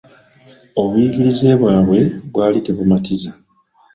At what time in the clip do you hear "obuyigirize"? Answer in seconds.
0.81-1.49